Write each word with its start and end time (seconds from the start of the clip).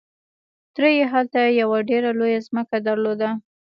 تره 0.73 0.89
يې 0.97 1.05
هلته 1.13 1.39
يوه 1.61 1.77
ډېره 1.89 2.09
لويه 2.19 2.39
ځمکه 2.47 2.77
درلوده. 2.87 3.29